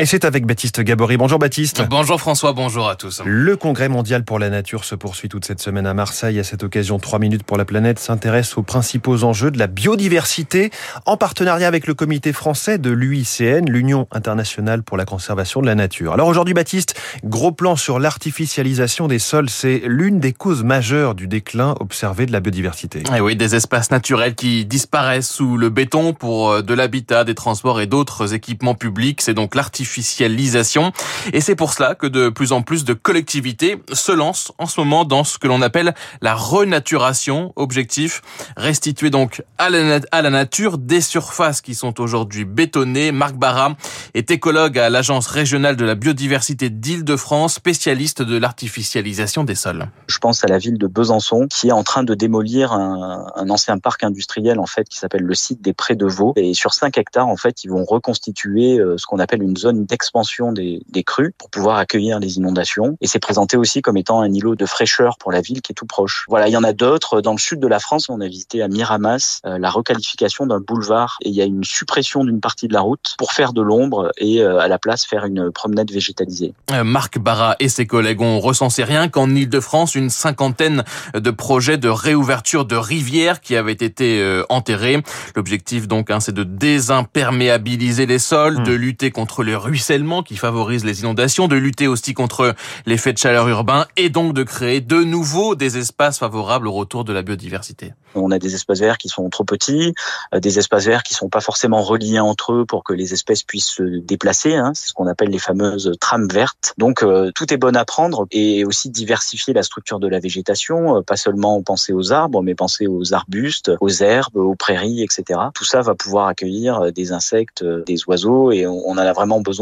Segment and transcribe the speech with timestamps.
[0.00, 1.16] Et c'est avec Baptiste Gabory.
[1.16, 1.82] Bonjour Baptiste.
[1.90, 3.20] Bonjour François, bonjour à tous.
[3.24, 6.38] Le congrès mondial pour la nature se poursuit toute cette semaine à Marseille.
[6.38, 10.70] À cette occasion, 3 minutes pour la planète s'intéresse aux principaux enjeux de la biodiversité
[11.04, 15.74] en partenariat avec le comité français de l'UICN, l'Union internationale pour la conservation de la
[15.74, 16.12] nature.
[16.12, 16.94] Alors aujourd'hui Baptiste,
[17.24, 22.30] gros plan sur l'artificialisation des sols, c'est l'une des causes majeures du déclin observé de
[22.30, 23.02] la biodiversité.
[23.16, 27.34] Et oui, des espaces naturels qui disparaissent sous le béton pour euh, de l'habitat, des
[27.34, 29.22] transports et d'autres équipements publics.
[29.22, 30.92] C'est donc l'artificialisation artificialisation.
[31.32, 34.80] Et c'est pour cela que de plus en plus de collectivités se lancent en ce
[34.80, 37.52] moment dans ce que l'on appelle la renaturation.
[37.56, 38.20] Objectif,
[38.56, 43.12] restituer donc à la, à la nature des surfaces qui sont aujourd'hui bétonnées.
[43.12, 43.76] Marc Barra
[44.14, 49.88] est écologue à l'Agence régionale de la biodiversité d'Île-de-France, spécialiste de l'artificialisation des sols.
[50.08, 53.50] Je pense à la ville de Besançon qui est en train de démolir un, un
[53.50, 56.34] ancien parc industriel en fait qui s'appelle le site des Prés de Vaux.
[56.36, 59.77] Et sur 5 hectares en fait, ils vont reconstituer euh, ce qu'on appelle une zone
[59.86, 62.96] d'expansion des, des crues pour pouvoir accueillir les inondations.
[63.00, 65.74] Et c'est présenté aussi comme étant un îlot de fraîcheur pour la ville qui est
[65.74, 66.24] tout proche.
[66.28, 67.20] Voilà, il y en a d'autres.
[67.20, 70.60] Dans le sud de la France, on a visité à Miramas euh, la requalification d'un
[70.60, 73.62] boulevard et il y a une suppression d'une partie de la route pour faire de
[73.62, 76.54] l'ombre et euh, à la place faire une promenade végétalisée.
[76.72, 80.84] Euh, Marc Barra et ses collègues ont recensé rien qu'en Ile-de-France une cinquantaine
[81.14, 85.02] de projets de réouverture de rivières qui avaient été euh, enterrés.
[85.36, 88.64] L'objectif donc, hein, c'est de désimperméabiliser les sols, mmh.
[88.64, 92.54] de lutter contre les ruissellement qui favorise les inondations, de lutter aussi contre
[92.86, 97.04] l'effet de chaleur urbain et donc de créer de nouveau des espaces favorables au retour
[97.04, 97.92] de la biodiversité.
[98.14, 99.94] On a des espaces verts qui sont trop petits,
[100.34, 103.42] euh, des espaces verts qui sont pas forcément reliés entre eux pour que les espèces
[103.42, 104.54] puissent se déplacer.
[104.54, 104.72] Hein.
[104.74, 106.74] C'est ce qu'on appelle les fameuses trames vertes.
[106.78, 110.96] Donc euh, tout est bon à prendre et aussi diversifier la structure de la végétation,
[110.96, 115.40] euh, pas seulement penser aux arbres, mais penser aux arbustes, aux herbes, aux prairies, etc.
[115.54, 119.57] Tout ça va pouvoir accueillir des insectes, des oiseaux et on en a vraiment besoin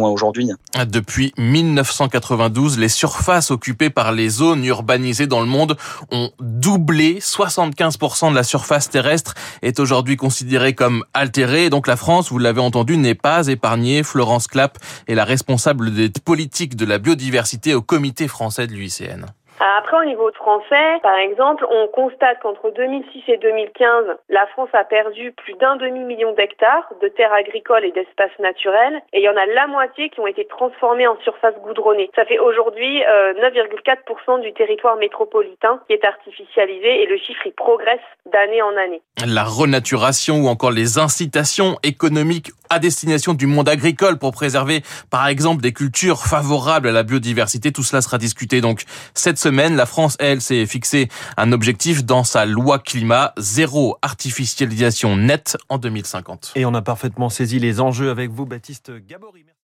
[0.86, 5.76] Depuis 1992, les surfaces occupées par les zones urbanisées dans le monde
[6.10, 7.18] ont doublé.
[7.20, 11.70] 75% de la surface terrestre est aujourd'hui considérée comme altérée.
[11.70, 14.02] Donc la France, vous l'avez entendu, n'est pas épargnée.
[14.02, 19.26] Florence Clapp est la responsable des politiques de la biodiversité au comité français de l'UICN.
[19.58, 24.84] Après, au niveau français, par exemple, on constate qu'entre 2006 et 2015, la France a
[24.84, 29.36] perdu plus d'un demi-million d'hectares de terres agricoles et d'espaces naturels, et il y en
[29.36, 32.10] a la moitié qui ont été transformés en surface goudronnée.
[32.14, 37.52] Ça fait aujourd'hui euh, 9,4% du territoire métropolitain qui est artificialisé, et le chiffre, il
[37.52, 38.00] progresse
[38.30, 39.00] d'année en année.
[39.26, 45.28] La renaturation ou encore les incitations économiques à destination du monde agricole pour préserver, par
[45.28, 48.82] exemple, des cultures favorables à la biodiversité, tout cela sera discuté donc
[49.14, 55.56] cette la France, elle, s'est fixé un objectif dans sa loi climat, zéro artificialisation nette
[55.68, 56.52] en 2050.
[56.54, 59.46] Et on a parfaitement saisi les enjeux avec vous, Baptiste Gabory.